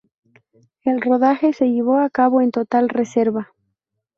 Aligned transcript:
El 0.83 0.99
rodaje 0.99 1.53
se 1.53 1.65
llevó 1.67 1.99
a 1.99 2.09
cabo 2.09 2.41
en 2.41 2.49
total 2.49 2.89
reserva. 2.89 3.53